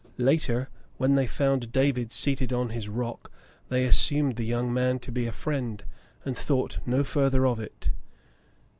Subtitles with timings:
[0.17, 3.31] Later, when they found David seated on his rock,
[3.69, 5.83] they assumed the young man to be a friend,
[6.25, 7.91] and thought no further of it.